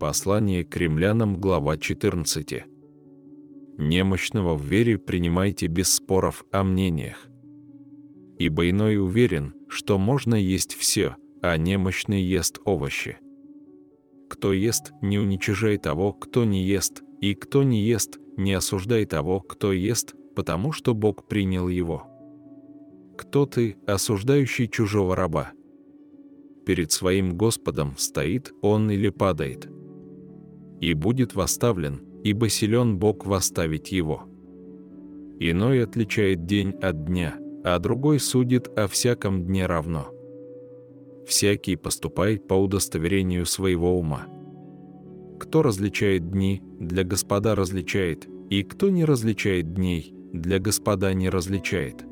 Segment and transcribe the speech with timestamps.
[0.00, 2.64] Послание к римлянам, глава 14.
[3.76, 7.28] Немощного в вере принимайте без споров о мнениях.
[8.38, 13.18] Ибо иной уверен, что можно есть все, а немощный ест овощи.
[14.30, 19.40] Кто ест, не уничижай того, кто не ест, и кто не ест, не осуждай того,
[19.40, 22.06] кто ест, потому что Бог принял его.
[23.18, 25.50] Кто ты, осуждающий чужого раба?
[26.64, 29.69] Перед своим Господом стоит он или падает.
[30.80, 34.24] И будет восставлен, ибо силен Бог восставить его.
[35.38, 40.08] Иной отличает день от дня, а другой судит о всяком дне равно.
[41.26, 44.26] Всякий поступай по удостоверению своего ума.
[45.38, 52.04] Кто различает дни, для Господа различает, и кто не различает дней, для Господа не различает.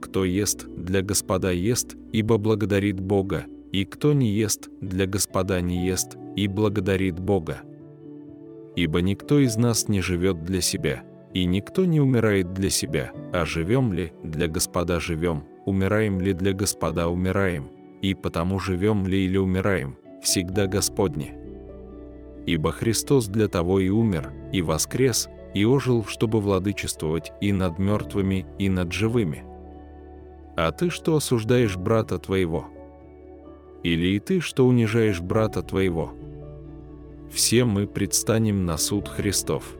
[0.00, 5.86] Кто ест, для Господа ест, ибо благодарит Бога, и кто не ест, для Господа не
[5.86, 7.60] ест, и благодарит Бога.
[8.74, 11.02] Ибо никто из нас не живет для себя,
[11.34, 16.54] и никто не умирает для себя, а живем ли, для Господа живем, умираем ли для
[16.54, 17.68] Господа умираем,
[18.00, 21.36] и потому живем ли или умираем, всегда Господне.
[22.46, 28.46] Ибо Христос для того и умер, и воскрес, и ожил, чтобы владычествовать и над мертвыми,
[28.58, 29.44] и над живыми.
[30.56, 32.70] А ты что осуждаешь брата твоего?
[33.86, 36.12] Или и ты что унижаешь брата твоего?
[37.30, 39.76] Все мы предстанем на суд Христов.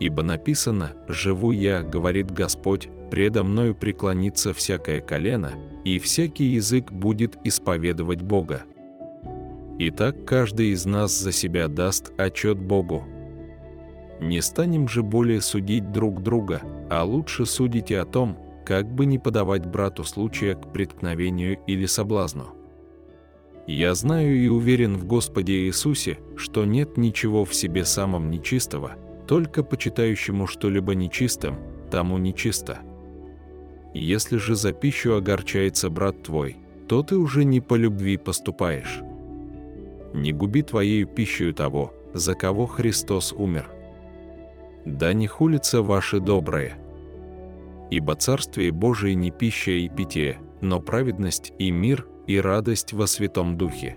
[0.00, 5.52] Ибо написано «Живу я,— говорит Господь,— предо мною преклонится всякое колено,
[5.84, 8.64] и всякий язык будет исповедовать Бога».
[9.78, 13.04] Итак, каждый из нас за себя даст отчет Богу.
[14.20, 19.20] Не станем же более судить друг друга, а лучше судите о том, как бы не
[19.20, 22.57] подавать брату случая к преткновению или соблазну.
[23.68, 28.96] Я знаю и уверен в Господе Иисусе, что нет ничего в себе самом нечистого,
[29.28, 31.56] только почитающему что-либо нечистым,
[31.88, 32.80] тому нечисто.
[33.94, 36.56] Если же за пищу огорчается брат твой,
[36.88, 39.02] то ты уже не по любви поступаешь.
[40.12, 43.70] Не губи твоею пищей того, за кого Христос умер
[44.88, 46.78] да не хулится ваше доброе.
[47.90, 53.56] Ибо Царствие Божие не пища и питье, но праведность и мир и радость во Святом
[53.56, 53.96] Духе.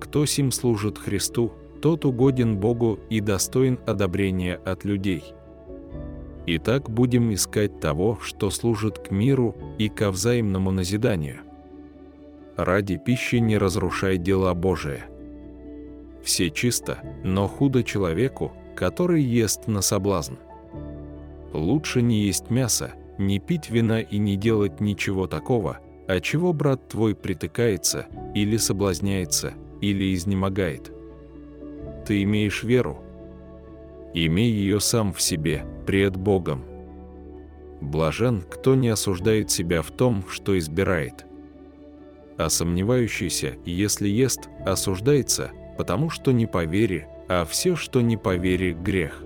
[0.00, 5.22] Кто сим служит Христу, тот угоден Богу и достоин одобрения от людей.
[6.46, 11.40] Итак, будем искать того, что служит к миру и ко взаимному назиданию.
[12.56, 15.04] Ради пищи не разрушай дела Божие.
[16.22, 20.34] Все чисто, но худо человеку, который ест на соблазн.
[21.52, 25.80] Лучше не есть мясо, не пить вина и не делать ничего такого,
[26.16, 30.92] от чего брат твой притыкается, или соблазняется, или изнемогает.
[32.06, 33.02] Ты имеешь веру?
[34.12, 36.64] Имей ее сам в себе, пред Богом.
[37.80, 41.26] Блажен, кто не осуждает себя в том, что избирает.
[42.36, 48.34] А сомневающийся, если ест, осуждается, потому что не по вере, а все, что не по
[48.34, 49.22] вере, грех.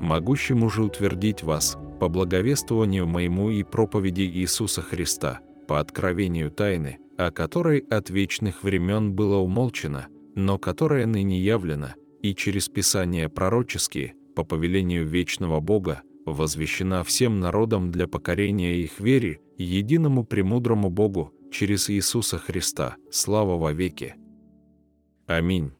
[0.00, 7.30] Могущему же утвердить вас, по благовествованию моему и проповеди Иисуса Христа, по откровению тайны, о
[7.30, 14.44] которой от вечных времен было умолчено, но которая ныне явлена, и через Писания пророческие, по
[14.44, 22.38] повелению вечного Бога, возвещена всем народам для покорения их вере, единому премудрому Богу, через Иисуса
[22.38, 24.14] Христа, слава во веки.
[25.26, 25.72] Аминь.